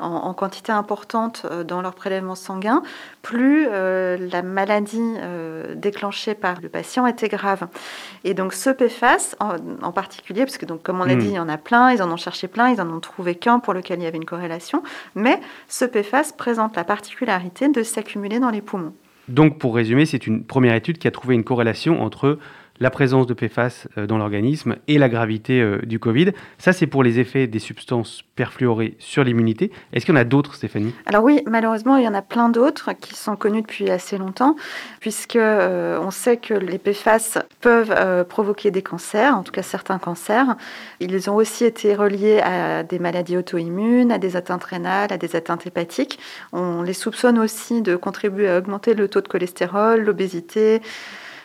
en, 0.00 0.08
en 0.08 0.34
quantité 0.34 0.72
importante 0.72 1.46
dans 1.64 1.80
leur 1.80 1.94
prélèvement 1.94 2.34
sanguin, 2.34 2.82
plus 3.22 3.68
la 3.68 4.42
maladie 4.42 5.14
déclenchée 5.74 6.34
par 6.34 6.60
le 6.60 6.68
patient 6.68 7.06
était 7.06 7.28
grave. 7.28 7.68
Et 8.24 8.34
donc 8.34 8.52
ce 8.52 8.70
PFAS 8.70 9.36
en, 9.38 9.56
en 9.82 9.92
particulier, 9.92 10.44
parce 10.44 10.58
que 10.58 10.66
donc 10.66 10.82
comme 10.82 11.00
on 11.00 11.04
l'a 11.04 11.14
Mm. 11.14 11.20
dit, 11.20 11.28
il 11.28 11.34
y 11.34 11.38
en 11.38 11.48
a 11.48 11.56
plein, 11.58 11.92
ils 11.92 12.02
en 12.02 12.10
ont 12.10 12.16
cherché 12.16 12.48
plein, 12.48 12.68
ils 12.70 12.80
en 12.80 12.90
ont 12.90 13.00
trouvé 13.00 13.34
qu'un 13.34 13.60
pour 13.60 13.74
lequel 13.74 14.00
il 14.00 14.04
y 14.04 14.06
avait 14.06 14.18
une 14.18 14.24
corrélation, 14.24 14.82
mais 15.14 15.40
ce 15.68 15.84
PFAS 15.84 16.32
présente 16.36 16.76
la 16.76 16.84
particularité 16.84 17.68
de 17.68 17.82
s'accumuler 17.82 18.40
dans 18.40 18.50
les 18.50 18.62
poumons. 18.62 18.94
Donc, 19.28 19.58
pour 19.58 19.74
résumer, 19.74 20.06
c'est 20.06 20.26
une 20.26 20.42
première 20.42 20.74
étude 20.74 20.98
qui 20.98 21.06
a 21.06 21.10
trouvé 21.10 21.34
une 21.34 21.44
corrélation 21.44 22.02
entre 22.02 22.38
la 22.80 22.90
présence 22.90 23.26
de 23.26 23.34
PFAS 23.34 23.88
euh, 23.96 24.06
dans 24.06 24.18
l'organisme 24.18 24.76
et 24.86 24.98
la 24.98 25.08
gravité 25.08 25.60
euh, 25.60 25.78
du 25.84 25.98
Covid. 25.98 26.32
Ça, 26.58 26.72
c'est 26.72 26.86
pour 26.86 27.02
les 27.02 27.18
effets 27.18 27.46
des 27.46 27.58
substances 27.58 28.22
perfluorées 28.36 28.96
sur 28.98 29.24
l'immunité. 29.24 29.70
Est-ce 29.92 30.06
qu'il 30.06 30.14
y 30.14 30.18
en 30.18 30.20
a 30.20 30.24
d'autres, 30.24 30.54
Stéphanie? 30.54 30.94
Alors 31.06 31.24
oui, 31.24 31.42
malheureusement, 31.46 31.96
il 31.96 32.04
y 32.04 32.08
en 32.08 32.14
a 32.14 32.22
plein 32.22 32.48
d'autres 32.48 32.92
qui 32.92 33.14
sont 33.14 33.36
connus 33.36 33.62
depuis 33.62 33.90
assez 33.90 34.18
longtemps, 34.18 34.56
puisque 35.00 35.36
euh, 35.36 35.98
on 36.00 36.10
sait 36.10 36.36
que 36.36 36.54
les 36.54 36.78
PFAS 36.78 37.38
peuvent 37.60 38.26
provoquer 38.28 38.70
des 38.70 38.82
cancers, 38.82 39.34
en 39.36 39.42
tout 39.42 39.52
cas 39.52 39.62
certains 39.62 39.98
cancers. 39.98 40.56
Ils 41.00 41.30
ont 41.30 41.36
aussi 41.36 41.64
été 41.64 41.94
reliés 41.94 42.40
à 42.40 42.82
des 42.82 42.98
maladies 42.98 43.36
auto-immunes, 43.36 44.12
à 44.12 44.18
des 44.18 44.36
atteintes 44.36 44.64
rénales, 44.64 45.12
à 45.12 45.18
des 45.18 45.36
atteintes 45.36 45.66
hépatiques. 45.66 46.18
On 46.52 46.82
les 46.82 46.92
soupçonne 46.92 47.38
aussi 47.38 47.82
de 47.82 47.96
contribuer 47.96 48.48
à 48.48 48.58
augmenter 48.58 48.94
le 48.94 49.08
taux 49.08 49.20
de 49.20 49.28
cholestérol, 49.28 50.02
l'obésité. 50.02 50.80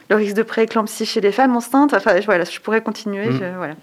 Le 0.10 0.16
risque 0.18 0.36
de 0.36 0.44
prééclampsie 0.44 1.06
chez 1.06 1.22
les 1.22 1.32
femmes 1.32 1.56
enceintes. 1.56 1.94
Enfin, 1.94 2.20
je- 2.20 2.26
voilà, 2.26 2.44
je 2.44 2.60
pourrais 2.60 2.82
continuer. 2.84 3.28
Mm. 3.30 3.32
je- 3.40 3.56
voilà. 3.58 3.76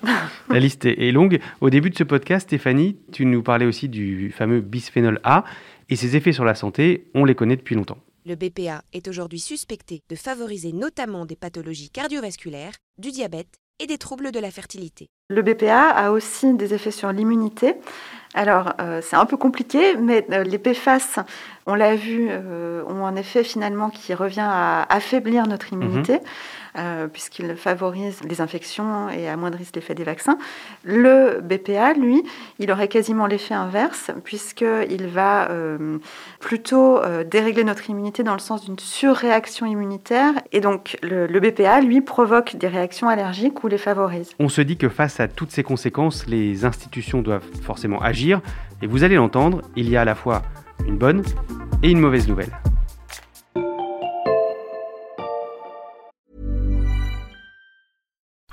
La 0.49 0.59
liste 0.61 0.85
est 0.87 1.13
longue. 1.13 1.41
Au 1.61 1.71
début 1.71 1.91
de 1.91 1.97
ce 1.97 2.05
podcast, 2.05 2.49
Stéphanie, 2.49 2.97
tu 3.13 3.25
nous 3.27 3.43
parlais 3.43 3.67
aussi 3.67 3.89
du 3.89 4.31
fameux 4.31 4.61
bisphénol 4.61 5.21
A 5.25 5.45
et 5.89 5.97
ses 5.97 6.17
effets 6.17 6.33
sur 6.33 6.45
la 6.45 6.55
santé, 6.55 7.09
on 7.15 7.25
les 7.25 7.35
connaît 7.35 7.57
depuis 7.57 7.75
longtemps. 7.75 7.99
Le 8.27 8.35
BPA 8.35 8.83
est 8.93 9.09
aujourd'hui 9.09 9.41
suspecté 9.41 10.03
de 10.11 10.15
favoriser 10.15 10.73
notamment 10.73 11.25
des 11.25 11.37
pathologies 11.37 11.89
cardiovasculaires, 11.91 12.73
du 12.99 13.11
diabète 13.11 13.59
et 13.81 13.87
des 13.87 13.99
troubles 13.99 14.31
de 14.31 14.39
la 14.39 14.51
fertilité. 14.51 15.09
Le 15.29 15.43
BPA 15.43 15.89
a 15.91 16.11
aussi 16.13 16.55
des 16.55 16.75
effets 16.75 16.91
sur 16.91 17.11
l'immunité. 17.13 17.75
Alors, 18.35 18.75
euh, 18.81 19.01
c'est 19.03 19.17
un 19.17 19.27
peu 19.27 19.37
compliqué, 19.37 19.97
mais 19.97 20.25
euh, 20.31 20.45
les 20.45 20.59
PFAS, 20.59 21.25
on 21.67 21.75
l'a 21.75 21.97
vu, 21.97 22.29
euh, 22.31 22.85
ont 22.87 23.05
un 23.05 23.17
effet 23.17 23.43
finalement 23.43 23.91
qui 23.91 24.15
revient 24.15 24.47
à 24.47 24.83
affaiblir 24.89 25.47
notre 25.49 25.73
immunité, 25.73 26.21
euh, 26.77 27.09
puisqu'ils 27.09 27.57
favorisent 27.57 28.23
les 28.23 28.41
infections 28.41 29.09
et 29.11 29.29
amoindrissent 29.29 29.73
l'effet 29.75 29.95
des 29.95 30.05
vaccins. 30.05 30.39
Le 30.85 31.41
BPA, 31.41 31.95
lui, 31.95 32.23
il 32.59 32.71
aurait 32.71 32.89
quasiment 32.89 33.27
l'effet 33.27 33.55
inverse, 33.55 34.11
puisqu'il 34.25 35.07
va 35.09 35.51
euh, 35.51 35.99
plutôt 36.39 36.99
euh, 36.99 37.25
dérégler 37.25 37.65
notre 37.65 37.91
immunité 37.91 38.23
dans 38.23 38.35
le 38.35 38.39
sens 38.41 38.65
d'une 38.65 38.79
surréaction 38.79 39.67
immunitaire. 39.67 40.35
Et 40.53 40.61
donc, 40.61 40.97
le, 41.03 41.27
le 41.27 41.41
BPA, 41.41 41.81
lui, 41.81 42.01
provoque 42.01 42.57
des 42.57 42.69
réactions 42.69 43.09
allergiques 43.09 43.65
ou 43.65 43.69
les 43.69 43.79
favorise. 43.79 44.31
On 44.39 44.49
se 44.49 44.61
dit 44.61 44.77
que 44.77 44.89
face 44.89 45.21
à 45.21 45.29
toutes 45.29 45.51
ces 45.51 45.63
conséquences, 45.63 46.27
les 46.27 46.65
institutions 46.65 47.23
doivent 47.23 47.47
forcément 47.63 48.01
agir. 48.01 48.41
Et 48.83 48.87
vous 48.87 49.05
allez 49.05 49.17
l'entendre, 49.17 49.63
il 49.77 49.89
y 49.91 49.97
a 49.97 50.03
à 50.03 50.05
la 50.05 50.15
fois 50.15 50.43
une 50.87 50.97
bonne 50.97 51.23
et 51.83 51.91
une 51.91 52.01
mauvaise 52.01 52.29
nouvelle. 52.29 52.51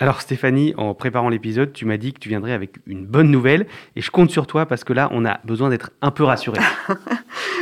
Alors 0.00 0.20
Stéphanie, 0.20 0.74
en 0.76 0.94
préparant 0.94 1.28
l'épisode, 1.28 1.72
tu 1.72 1.84
m'as 1.84 1.96
dit 1.96 2.12
que 2.12 2.20
tu 2.20 2.28
viendrais 2.28 2.52
avec 2.52 2.76
une 2.86 3.04
bonne 3.04 3.30
nouvelle 3.30 3.66
et 3.96 4.00
je 4.00 4.10
compte 4.10 4.30
sur 4.30 4.46
toi 4.46 4.64
parce 4.66 4.84
que 4.84 4.92
là, 4.92 5.08
on 5.12 5.24
a 5.24 5.40
besoin 5.44 5.70
d'être 5.70 5.90
un 6.02 6.10
peu 6.10 6.24
rassuré. 6.24 6.60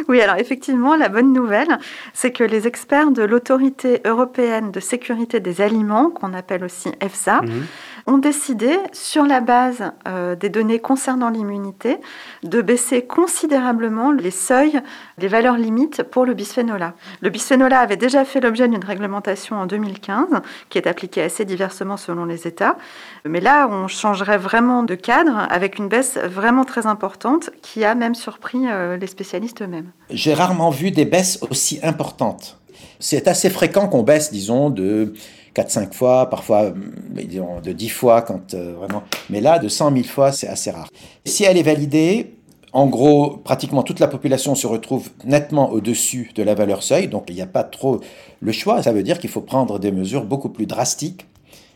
Oui, 0.09 0.21
alors 0.21 0.37
effectivement, 0.37 0.95
la 0.95 1.09
bonne 1.09 1.33
nouvelle, 1.33 1.79
c'est 2.13 2.31
que 2.31 2.45
les 2.45 2.69
experts 2.69 3.11
de 3.11 3.23
l'autorité 3.23 4.03
européenne 4.05 4.71
de 4.71 4.79
sécurité 4.79 5.41
des 5.41 5.61
aliments, 5.61 6.11
qu'on 6.11 6.33
appelle 6.33 6.63
aussi 6.63 6.91
EFSA, 7.01 7.41
Mhm. 7.43 7.67
Ont 8.07 8.19
décidé, 8.19 8.79
sur 8.93 9.25
la 9.25 9.41
base 9.41 9.93
euh, 10.07 10.37
des 10.37 10.49
données 10.49 10.79
concernant 10.79 11.29
l'immunité, 11.29 11.99
de 12.45 12.63
baisser 12.63 13.03
considérablement 13.03 14.13
les 14.13 14.31
seuils, 14.31 14.81
les 15.19 15.29
valeurs 15.29 15.57
limites 15.57 16.03
pour 16.05 16.25
le 16.25 16.35
bisphénol 16.35 16.83
A. 16.83 16.95
Le 17.21 17.31
bisphénol 17.31 17.73
A 17.73 17.81
avait 17.81 17.97
déjà 17.97 18.25
fait 18.25 18.41
l'objet 18.41 18.69
d'une 18.69 18.85
réglementation 18.85 19.57
en 19.57 19.67
2015, 19.67 20.29
qui 20.71 20.79
est 20.79 20.87
appliquée 20.87 21.23
assez 21.23 21.45
diversement 21.45 21.97
selon 21.97 22.25
les 22.25 22.47
États. 22.47 22.77
Mais 23.25 23.41
là, 23.41 23.69
on 23.71 23.89
changerait 23.89 24.39
vraiment 24.39 24.83
de 24.83 24.95
cadre 24.95 25.47
avec 25.51 25.79
une 25.79 25.89
baisse 25.89 26.17
vraiment 26.17 26.65
très 26.65 26.87
importante 26.87 27.51
qui 27.63 27.85
a 27.85 27.95
même 27.95 28.15
surpris 28.15 28.67
euh, 28.67 28.97
les 28.97 29.07
spécialistes 29.09 29.63
eux-mêmes. 29.63 29.91
J'ai 30.11 30.35
rarement 30.35 30.71
vu 30.71 30.91
des 30.93 31.05
baisses 31.05 31.41
aussi 31.51 31.81
importantes. 31.83 32.59
C'est 33.01 33.29
assez 33.29 33.51
fréquent 33.51 33.89
qu'on 33.89 34.03
baisse, 34.03 34.33
disons, 34.33 34.71
de 34.71 35.13
4-5 35.57 35.95
fois, 35.95 36.29
parfois 36.29 36.73
disons, 37.11 37.61
de 37.61 37.73
10 37.73 37.89
fois, 37.89 38.23
quand 38.23 38.53
euh, 38.53 38.75
vraiment. 38.75 39.03
Mais 39.31 39.41
là, 39.41 39.59
de 39.59 39.69
100 39.69 39.93
000 39.93 40.05
fois, 40.05 40.31
c'est 40.31 40.49
assez 40.49 40.71
rare. 40.71 40.89
Si 41.25 41.45
elle 41.45 41.57
est 41.57 41.63
validée, 41.63 42.35
en 42.73 42.87
gros, 42.87 43.39
pratiquement 43.39 43.83
toute 43.83 44.01
la 44.01 44.09
population 44.09 44.55
se 44.55 44.67
retrouve 44.67 45.09
nettement 45.25 45.71
au-dessus 45.71 46.31
de 46.35 46.43
la 46.43 46.55
valeur 46.55 46.83
seuil, 46.83 47.09
donc 47.09 47.25
il 47.29 47.35
n'y 47.35 47.41
a 47.41 47.47
pas 47.47 47.65
trop 47.65 48.01
le 48.41 48.53
choix. 48.53 48.83
Ça 48.83 48.93
veut 48.93 49.03
dire 49.03 49.19
qu'il 49.19 49.31
faut 49.31 49.41
prendre 49.41 49.79
des 49.79 49.93
mesures 49.93 50.25
beaucoup 50.25 50.51
plus 50.51 50.67
drastiques 50.67 51.27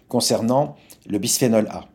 concernant 0.08 0.76
le 1.08 1.18
bisphénol 1.18 1.66
A. 1.70 1.86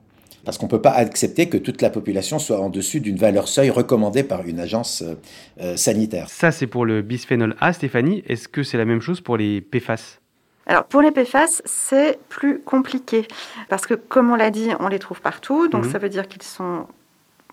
Parce 0.43 0.57
qu'on 0.57 0.65
ne 0.65 0.71
peut 0.71 0.81
pas 0.81 0.91
accepter 0.91 1.49
que 1.49 1.57
toute 1.57 1.81
la 1.81 1.89
population 1.91 2.39
soit 2.39 2.59
en 2.59 2.69
dessus 2.69 2.99
d'une 2.99 3.17
valeur 3.17 3.47
seuil 3.47 3.69
recommandée 3.69 4.23
par 4.23 4.47
une 4.47 4.59
agence 4.59 5.03
euh, 5.03 5.15
euh, 5.61 5.75
sanitaire. 5.75 6.29
Ça, 6.29 6.51
c'est 6.51 6.67
pour 6.67 6.85
le 6.85 7.01
bisphénol 7.03 7.55
A, 7.59 7.73
Stéphanie. 7.73 8.23
Est-ce 8.27 8.47
que 8.47 8.63
c'est 8.63 8.77
la 8.77 8.85
même 8.85 9.01
chose 9.01 9.21
pour 9.21 9.37
les 9.37 9.61
PFAS 9.61 10.19
Alors 10.67 10.85
pour 10.85 11.01
les 11.01 11.11
PFAS, 11.11 11.61
c'est 11.65 12.19
plus 12.29 12.59
compliqué 12.59 13.27
parce 13.69 13.85
que 13.85 13.93
comme 13.93 14.31
on 14.31 14.35
l'a 14.35 14.49
dit, 14.49 14.69
on 14.79 14.87
les 14.87 14.99
trouve 14.99 15.21
partout, 15.21 15.67
donc 15.67 15.85
Mhm. 15.85 15.91
ça 15.91 15.97
veut 15.99 16.09
dire 16.09 16.27
qu'ils 16.27 16.43
sont 16.43 16.87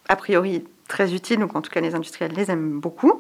a 0.09 0.17
priori 0.17 0.65
très 0.89 1.15
utiles, 1.15 1.39
donc 1.39 1.55
en 1.57 1.63
tout 1.63 1.71
cas 1.71 1.81
les 1.81 1.95
industriels 1.95 2.33
les 2.35 2.51
aiment 2.51 2.79
beaucoup. 2.81 3.19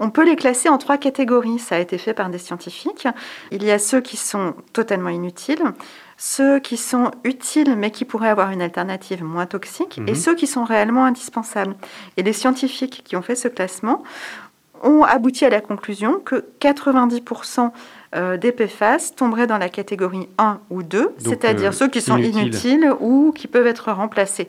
On 0.00 0.10
peut 0.10 0.24
les 0.24 0.36
classer 0.36 0.68
en 0.68 0.76
trois 0.76 0.98
catégories, 0.98 1.58
ça 1.58 1.76
a 1.76 1.78
été 1.78 1.96
fait 1.98 2.12
par 2.14 2.28
des 2.28 2.38
scientifiques. 2.38 3.08
Il 3.50 3.62
y 3.64 3.70
a 3.70 3.78
ceux 3.78 4.00
qui 4.00 4.16
sont 4.18 4.54
totalement 4.74 5.08
inutiles, 5.08 5.62
ceux 6.18 6.58
qui 6.58 6.76
sont 6.76 7.10
utiles 7.24 7.74
mais 7.76 7.90
qui 7.90 8.04
pourraient 8.04 8.28
avoir 8.28 8.50
une 8.50 8.60
alternative 8.60 9.22
moins 9.24 9.46
toxique, 9.46 9.98
et 10.06 10.10
Mhm. 10.12 10.14
ceux 10.14 10.34
qui 10.34 10.46
sont 10.46 10.64
réellement 10.64 11.04
indispensables. 11.04 11.74
Et 12.16 12.22
les 12.22 12.32
scientifiques 12.34 13.02
qui 13.04 13.16
ont 13.16 13.22
fait 13.22 13.36
ce 13.36 13.48
classement 13.48 14.02
ont 14.82 15.04
abouti 15.04 15.46
à 15.46 15.48
la 15.48 15.62
conclusion 15.62 16.18
que 16.20 16.44
90% 16.60 17.72
euh, 18.14 18.36
des 18.36 18.52
PFAS 18.52 19.14
tomberaient 19.16 19.46
dans 19.46 19.58
la 19.58 19.68
catégorie 19.68 20.28
1 20.38 20.60
ou 20.70 20.82
2, 20.82 21.14
c'est-à-dire 21.18 21.70
euh, 21.70 21.72
ceux 21.72 21.88
qui 21.88 22.00
sont 22.00 22.16
inutiles. 22.16 22.42
inutiles 22.42 22.92
ou 23.00 23.32
qui 23.34 23.48
peuvent 23.48 23.66
être 23.66 23.90
remplacés. 23.92 24.48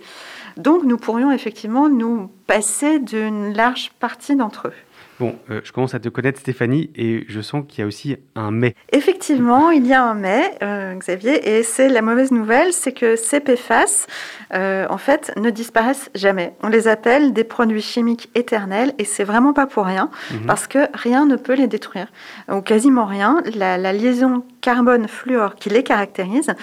Donc 0.57 0.83
nous 0.83 0.97
pourrions 0.97 1.31
effectivement 1.31 1.89
nous 1.89 2.29
passer 2.47 2.99
d'une 2.99 3.53
large 3.53 3.91
partie 3.99 4.35
d'entre 4.35 4.69
eux. 4.69 4.73
Bon, 5.19 5.35
euh, 5.49 5.61
je 5.63 5.71
commence 5.71 5.95
à 5.95 5.99
te 5.99 6.09
connaître, 6.09 6.39
Stéphanie, 6.39 6.91
et 6.95 7.25
je 7.27 7.41
sens 7.41 7.63
qu'il 7.67 7.79
y 7.79 7.83
a 7.83 7.87
aussi 7.87 8.17
un 8.35 8.51
mais. 8.51 8.75
Effectivement, 8.91 9.71
il 9.71 9.87
y 9.87 9.93
a 9.93 10.03
un 10.03 10.13
mais, 10.13 10.55
euh, 10.61 10.93
Xavier, 10.93 11.57
et 11.57 11.63
c'est 11.63 11.89
la 11.89 12.03
mauvaise 12.03 12.31
nouvelle, 12.31 12.71
c'est 12.71 12.91
que 12.91 13.15
ces 13.15 13.39
PFAS, 13.39 14.05
euh, 14.53 14.85
en 14.91 14.99
fait, 14.99 15.31
ne 15.35 15.49
disparaissent 15.49 16.11
jamais. 16.13 16.53
On 16.61 16.67
les 16.67 16.87
appelle 16.87 17.33
des 17.33 17.43
produits 17.43 17.81
chimiques 17.81 18.29
éternels, 18.35 18.93
et 18.99 19.05
c'est 19.05 19.23
vraiment 19.23 19.53
pas 19.53 19.65
pour 19.65 19.85
rien, 19.85 20.11
Mhm. 20.31 20.45
parce 20.45 20.67
que 20.67 20.87
rien 20.93 21.25
ne 21.25 21.35
peut 21.35 21.55
les 21.55 21.67
détruire, 21.67 22.11
ou 22.51 22.61
quasiment 22.61 23.05
rien. 23.05 23.41
La, 23.55 23.79
la 23.79 23.93
liaison 23.93 24.43
carbone 24.61 25.07
fluor 25.07 25.55
qui 25.55 25.69
les 25.69 25.83
caractérise 25.83 26.53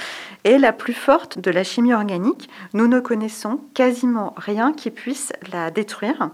est 0.45 0.59
la 0.59 0.73
plus 0.73 0.93
forte 0.93 1.39
de 1.39 1.51
la 1.51 1.65
chimie 1.65 1.95
organique. 1.95 2.49
Nous 2.75 2.87
ne 2.87 3.01
connaissons 3.01 3.61
quasiment 3.73 4.35
rien 4.37 4.73
qui 4.73 4.91
puisse 4.91 5.33
la 5.53 5.71
détruire. 5.71 6.31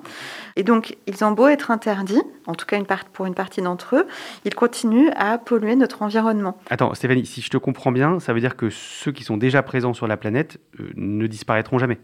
Et 0.57 0.63
donc, 0.63 0.97
ils 1.07 1.25
ont 1.25 1.33
beau 1.33 1.47
être 1.47 1.71
interdits, 1.71 2.23
en 2.47 2.55
tout 2.55 2.67
cas 2.67 2.79
pour 3.13 3.27
une 3.27 3.35
partie 3.35 3.63
d'entre 3.63 3.97
eux, 3.97 4.07
ils 4.45 4.55
continuent 4.55 5.11
à 5.17 5.39
polluer 5.39 5.77
notre 5.77 6.03
environnement. 6.03 6.59
Attends, 6.71 6.95
Stéphanie, 6.95 7.27
si 7.27 7.41
je 7.41 7.51
te 7.51 7.57
comprends 7.57 7.93
bien, 7.93 8.21
ça 8.21 8.33
veut 8.33 8.41
dire 8.41 8.57
que 8.57 8.71
ceux 8.71 9.13
qui 9.13 9.25
sont 9.25 9.37
déjà 9.37 9.63
présents 9.63 9.95
sur 9.95 10.07
la 10.07 10.17
planète 10.17 10.59
euh, 10.79 10.91
ne 10.97 11.27
disparaîtront 11.27 11.79
jamais? 11.79 11.99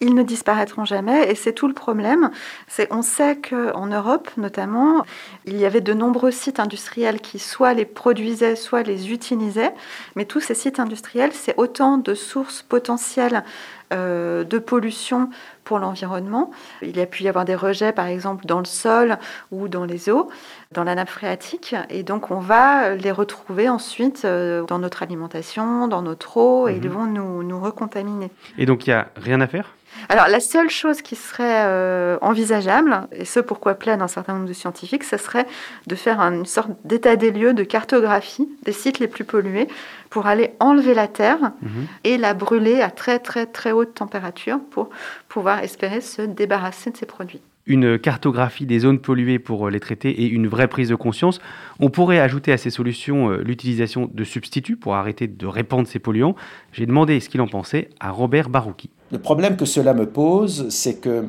Ils 0.00 0.14
ne 0.14 0.22
disparaîtront 0.22 0.84
jamais 0.84 1.30
et 1.30 1.34
c'est 1.34 1.52
tout 1.52 1.68
le 1.68 1.74
problème. 1.74 2.30
C'est 2.68 2.92
on 2.92 3.02
sait 3.02 3.36
qu'en 3.36 3.86
Europe 3.86 4.30
notamment, 4.36 5.04
il 5.44 5.56
y 5.56 5.64
avait 5.64 5.80
de 5.80 5.94
nombreux 5.94 6.30
sites 6.30 6.60
industriels 6.60 7.20
qui 7.20 7.38
soit 7.38 7.74
les 7.74 7.84
produisaient, 7.84 8.56
soit 8.56 8.82
les 8.82 9.12
utilisaient. 9.12 9.74
Mais 10.16 10.24
tous 10.24 10.40
ces 10.40 10.54
sites 10.54 10.80
industriels, 10.80 11.32
c'est 11.32 11.54
autant 11.56 11.98
de 11.98 12.14
sources 12.14 12.62
potentielles 12.62 13.44
euh, 13.92 14.44
de 14.44 14.58
pollution 14.58 15.30
pour 15.62 15.78
l'environnement. 15.78 16.50
Il 16.82 16.96
y 16.96 17.00
a 17.00 17.06
pu 17.06 17.22
y 17.22 17.28
avoir 17.28 17.44
des 17.44 17.54
rejets, 17.54 17.92
par 17.92 18.06
exemple, 18.06 18.46
dans 18.46 18.58
le 18.58 18.64
sol 18.64 19.18
ou 19.52 19.68
dans 19.68 19.84
les 19.84 20.08
eaux, 20.08 20.30
dans 20.72 20.84
la 20.84 20.94
nappe 20.94 21.10
phréatique. 21.10 21.76
Et 21.90 22.02
donc, 22.02 22.30
on 22.30 22.40
va 22.40 22.94
les 22.94 23.12
retrouver 23.12 23.68
ensuite 23.68 24.24
euh, 24.24 24.64
dans 24.64 24.78
notre 24.78 25.02
alimentation, 25.02 25.86
dans 25.86 26.02
notre 26.02 26.36
eau, 26.38 26.66
et 26.68 26.74
ils 26.74 26.88
mhm. 26.88 26.94
vont 26.94 27.06
nous, 27.06 27.42
nous 27.42 27.60
recontaminer. 27.60 28.30
Et 28.58 28.66
donc, 28.66 28.86
il 28.86 28.90
n'y 28.90 28.94
a 28.94 29.08
rien 29.16 29.40
à 29.40 29.46
faire? 29.46 29.74
Alors, 30.08 30.28
la 30.28 30.40
seule 30.40 30.70
chose 30.70 31.02
qui 31.02 31.16
serait 31.16 31.64
euh, 31.64 32.18
envisageable, 32.20 33.08
et 33.12 33.24
ce 33.24 33.40
pourquoi 33.40 33.74
plaide 33.74 34.02
un 34.02 34.08
certain 34.08 34.34
nombre 34.34 34.48
de 34.48 34.52
scientifiques, 34.52 35.04
ce 35.04 35.16
serait 35.16 35.46
de 35.86 35.94
faire 35.94 36.20
une 36.20 36.46
sorte 36.46 36.70
d'état 36.84 37.16
des 37.16 37.30
lieux, 37.30 37.54
de 37.54 37.64
cartographie 37.64 38.48
des 38.62 38.72
sites 38.72 38.98
les 38.98 39.08
plus 39.08 39.24
pollués 39.24 39.68
pour 40.10 40.26
aller 40.26 40.52
enlever 40.60 40.94
la 40.94 41.08
terre 41.08 41.52
mhm. 41.62 41.86
et 42.04 42.18
la 42.18 42.34
brûler 42.34 42.80
à 42.80 42.90
très 42.90 43.18
très 43.18 43.46
très 43.46 43.72
haute 43.72 43.94
température 43.94 44.60
pour 44.70 44.90
pouvoir 45.28 45.60
espérer 45.60 46.00
se 46.00 46.22
débarrasser 46.22 46.90
de 46.90 46.96
ces 46.96 47.06
produits 47.06 47.40
une 47.66 47.98
cartographie 47.98 48.66
des 48.66 48.80
zones 48.80 48.98
polluées 48.98 49.38
pour 49.38 49.66
euh, 49.66 49.70
les 49.70 49.80
traiter 49.80 50.10
et 50.10 50.26
une 50.26 50.46
vraie 50.46 50.68
prise 50.68 50.90
de 50.90 50.94
conscience. 50.94 51.40
On 51.80 51.90
pourrait 51.90 52.18
ajouter 52.18 52.52
à 52.52 52.58
ces 52.58 52.70
solutions 52.70 53.30
euh, 53.30 53.42
l'utilisation 53.42 54.10
de 54.12 54.24
substituts 54.24 54.76
pour 54.76 54.94
arrêter 54.94 55.26
de 55.26 55.46
répandre 55.46 55.88
ces 55.88 55.98
polluants. 55.98 56.36
J'ai 56.72 56.86
demandé 56.86 57.20
ce 57.20 57.28
qu'il 57.28 57.40
en 57.40 57.48
pensait 57.48 57.88
à 58.00 58.10
Robert 58.10 58.48
Barouki. 58.48 58.90
Le 59.10 59.18
problème 59.18 59.56
que 59.56 59.64
cela 59.64 59.94
me 59.94 60.08
pose, 60.08 60.68
c'est 60.70 60.94
que 60.94 61.26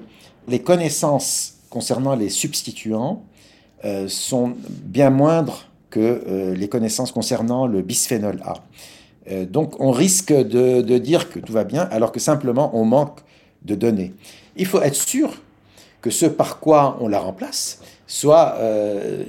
les 0.47 0.61
connaissances 0.61 1.55
concernant 1.69 2.15
les 2.15 2.29
substituants 2.29 3.23
euh, 3.83 4.07
sont 4.07 4.53
bien 4.69 5.09
moindres 5.09 5.67
que 5.89 6.53
les 6.53 6.67
connaissances 6.67 7.13
concernant 7.13 7.67
le 7.67 7.81
bisphénol 7.81 8.41
A. 8.43 8.55
donc 9.45 9.79
on 9.79 9.91
risque 9.91 10.33
de, 10.33 10.97
dire 10.97 11.29
que 11.29 11.39
tout 11.39 11.53
va 11.53 11.63
bien 11.63 11.87
alors 11.89 12.11
que 12.11 12.19
simplement 12.19 12.71
on 12.73 12.83
manque 12.83 13.21
de 13.63 13.75
données. 13.75 14.11
Il 14.57 14.65
faut 14.65 14.81
être 14.81 14.95
sûr 14.95 15.41
que 16.01 16.09
ce 16.09 16.25
par 16.25 16.59
quoi 16.59 16.97
on 16.99 17.07
la 17.07 17.19
remplace 17.19 17.79
euh, 18.25 19.23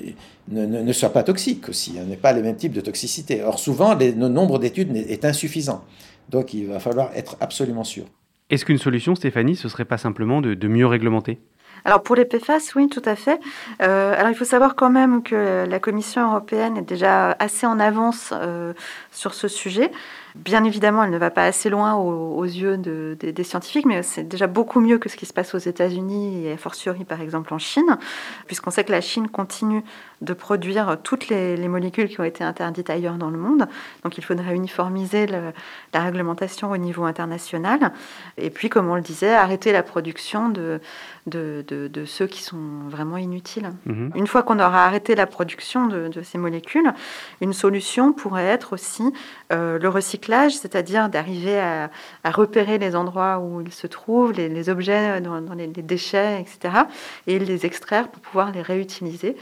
ne, 0.49 0.93
soit 0.93 1.13
pas 1.13 1.23
toxique 1.23 1.69
aussi, 1.69 1.99
hein, 1.99 2.05
n'est 2.05 2.17
pas 2.17 2.33
le 2.33 2.43
même 2.43 2.57
type 2.57 2.73
de 2.73 2.81
toxicité. 2.81 3.43
Or, 3.43 3.59
souvent, 3.59 3.95
le 3.95 4.13
nombre 4.13 4.59
d'études 4.59 4.95
est 4.97 5.25
insuffisant. 5.25 5.83
Donc, 6.29 6.55
il 6.55 6.67
va 6.67 6.79
falloir 6.79 7.11
être 7.17 7.37
absolument 7.41 7.85
sûr. 7.85 8.05
Est-ce 8.49 8.65
qu'une 8.65 8.79
solution, 8.79 9.15
Stéphanie, 9.17 9.57
ce 9.57 9.69
serait 9.69 9.85
pas 9.85 9.99
simplement 9.99 10.41
de, 10.41 10.69
mieux 10.69 10.87
réglementer? 10.87 11.41
Alors 11.85 12.03
pour 12.03 12.17
les 12.17 12.25
PFAS, 12.25 12.73
oui, 12.75 12.89
tout 12.89 13.03
à 13.05 13.15
fait. 13.15 13.39
Euh, 13.83 14.15
alors 14.17 14.31
il 14.31 14.35
faut 14.35 14.45
savoir 14.45 14.75
quand 14.75 14.91
même 14.91 15.23
que 15.23 15.67
la 15.69 15.79
Commission 15.79 16.27
européenne 16.31 16.77
est 16.77 16.83
déjà 16.83 17.33
assez 17.33 17.67
en 17.67 17.79
avance 17.79 18.33
euh, 18.33 18.73
sur 19.13 19.35
ce 19.35 19.47
sujet. 19.47 19.91
Bien 20.45 20.65
évidemment, 20.65 21.05
elle 21.05 21.11
ne 21.11 21.19
va 21.19 21.31
pas 21.31 21.45
assez 21.45 21.71
loin 21.71 21.95
aux, 21.95 22.45
yeux 22.45 22.77
des 22.77 23.45
scientifiques, 23.45 23.87
mais 23.87 24.03
c'est 24.03 24.23
déjà 24.25 24.47
beaucoup 24.47 24.81
mieux 24.81 24.99
que 24.99 25.09
ce 25.09 25.17
qui 25.17 25.27
se 25.27 25.33
passe 25.33 25.55
aux 25.55 25.59
États-Unis 25.59 26.47
et 26.47 26.53
a 26.53 26.57
fortiori 26.57 27.05
par 27.05 27.21
exemple 27.21 27.53
en 27.53 27.59
Chine, 27.59 27.99
puisqu'on 28.47 28.71
sait 28.71 28.85
que 28.85 28.93
la 28.93 29.01
Chine 29.01 29.29
continue 29.29 29.83
de 30.23 30.33
produire 30.33 30.97
toutes 31.03 31.29
les, 31.29 31.57
molécules 31.69 32.09
qui 32.09 32.21
ont 32.21 32.25
été 32.25 32.45
interdites 32.45 32.89
ailleurs 32.91 33.17
dans 33.17 33.31
le 33.31 33.39
monde. 33.39 33.67
Donc 34.05 34.19
il 34.19 34.25
faudrait 34.25 34.55
uniformiser 34.55 35.27
la 35.27 36.01
réglementation 36.01 36.71
au 36.71 36.77
niveau 36.77 37.05
international. 37.05 37.93
Et 38.39 38.51
puis, 38.51 38.69
comme 38.69 38.89
on 38.89 38.95
le 38.95 39.03
disait, 39.03 39.35
arrêter 39.35 39.73
la 39.73 39.83
production 39.83 40.49
de, 40.49 40.81
de, 41.27 42.05
ceux 42.07 42.27
qui 42.27 42.43
sont 42.43 42.57
vraiment 42.89 43.17
inutiles. 43.17 43.71
Mhm. 43.85 44.13
Une 44.15 44.27
fois 44.27 44.43
qu'on 44.43 44.59
aura 44.59 44.85
arrêté 44.87 45.15
la 45.15 45.27
production 45.27 45.87
de, 45.87 46.23
ces 46.23 46.39
molécules, 46.39 46.93
une 47.41 47.53
solution 47.53 48.13
pourrait 48.13 48.47
être 48.47 48.73
aussi 48.73 49.13
euh, 49.53 49.79
le 49.79 49.89
recyclage, 49.89 50.26
c'est-à-dire 50.29 51.09
d'arriver 51.09 51.59
à, 51.59 51.91
repérer 52.31 52.79
les 52.79 52.97
endroits 52.97 53.39
où 53.39 53.61
ils 53.61 53.73
se 53.73 53.87
trouvent, 53.87 54.33
les, 54.33 54.69
objets 54.69 55.21
dans, 55.21 55.41
les, 55.55 55.67
déchets, 55.69 56.41
etc., 56.41 56.75
et 57.27 57.39
les 57.39 57.67
extraire 57.67 58.09
pour 58.09 58.21
pouvoir 58.23 58.53
les 58.53 58.63
réutiliser 58.63 59.37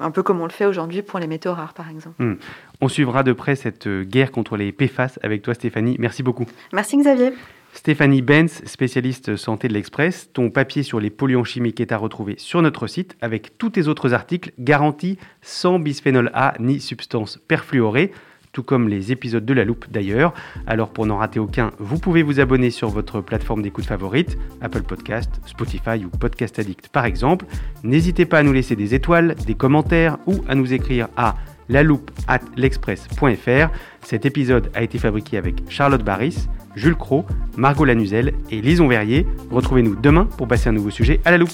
un 0.00 0.10
peu 0.10 0.22
comme 0.22 0.40
on 0.40 0.44
le 0.44 0.50
fait 0.50 0.66
aujourd'hui 0.66 1.02
pour 1.02 1.18
les 1.18 1.26
métaux 1.26 1.54
rares, 1.54 1.72
par 1.72 1.88
exemple. 1.88 2.22
Hmm. 2.22 2.34
On 2.82 2.88
suivra 2.88 3.22
de 3.22 3.32
près 3.32 3.56
cette 3.56 3.86
euh, 3.86 4.04
guerre 4.04 4.30
contre 4.30 4.58
les 4.58 4.70
PFAS 4.72 5.18
avec 5.22 5.40
toi, 5.40 5.54
Stéphanie. 5.54 5.96
Merci 5.98 6.22
beaucoup. 6.22 6.44
Merci, 6.72 6.98
Xavier. 6.98 7.32
Stéphanie 7.72 8.22
Benz, 8.22 8.62
spécialiste 8.64 9.36
santé 9.36 9.68
de 9.68 9.74
l'Express, 9.74 10.30
ton 10.32 10.48
papier 10.48 10.82
sur 10.82 10.98
les 10.98 11.10
polluants 11.10 11.44
chimiques 11.44 11.78
est 11.78 11.92
à 11.92 11.98
retrouver 11.98 12.34
sur 12.38 12.62
notre 12.62 12.86
site 12.86 13.16
avec 13.20 13.58
tous 13.58 13.68
tes 13.68 13.86
autres 13.86 14.14
articles 14.14 14.52
garantis 14.58 15.18
sans 15.42 15.78
bisphénol 15.78 16.30
A 16.32 16.54
ni 16.58 16.80
substance 16.80 17.38
perfluorée 17.48 18.12
tout 18.56 18.62
comme 18.62 18.88
les 18.88 19.12
épisodes 19.12 19.44
de 19.44 19.52
La 19.52 19.66
Loupe 19.66 19.84
d'ailleurs. 19.90 20.32
Alors 20.66 20.88
pour 20.88 21.04
n'en 21.04 21.18
rater 21.18 21.38
aucun, 21.38 21.72
vous 21.78 21.98
pouvez 21.98 22.22
vous 22.22 22.40
abonner 22.40 22.70
sur 22.70 22.88
votre 22.88 23.20
plateforme 23.20 23.60
d'écoute 23.60 23.84
favorite, 23.84 24.38
Apple 24.62 24.80
Podcast, 24.80 25.30
Spotify 25.44 26.02
ou 26.06 26.08
Podcast 26.08 26.58
Addict 26.58 26.88
par 26.88 27.04
exemple. 27.04 27.44
N'hésitez 27.84 28.24
pas 28.24 28.38
à 28.38 28.42
nous 28.42 28.54
laisser 28.54 28.74
des 28.74 28.94
étoiles, 28.94 29.34
des 29.46 29.52
commentaires 29.52 30.16
ou 30.26 30.36
à 30.48 30.54
nous 30.54 30.72
écrire 30.72 31.08
à 31.18 31.34
la 31.68 31.82
loupe 31.82 32.10
at 32.28 32.40
l'express.fr. 32.56 33.68
Cet 34.00 34.24
épisode 34.24 34.70
a 34.72 34.82
été 34.82 34.96
fabriqué 34.96 35.36
avec 35.36 35.56
Charlotte 35.68 36.02
Barris, 36.02 36.48
Jules 36.76 36.96
Cro, 36.96 37.26
Margot 37.58 37.84
Lanuzel 37.84 38.32
et 38.50 38.62
Lison 38.62 38.88
Verrier. 38.88 39.26
Retrouvez-nous 39.50 39.96
demain 39.96 40.24
pour 40.24 40.48
passer 40.48 40.70
un 40.70 40.72
nouveau 40.72 40.90
sujet 40.90 41.20
à 41.26 41.30
la 41.30 41.36
loupe. 41.36 41.52